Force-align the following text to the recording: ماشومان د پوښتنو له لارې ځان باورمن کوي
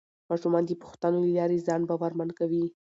ماشومان 0.29 0.63
د 0.67 0.71
پوښتنو 0.83 1.17
له 1.25 1.31
لارې 1.37 1.65
ځان 1.67 1.81
باورمن 1.89 2.29
کوي 2.39 2.65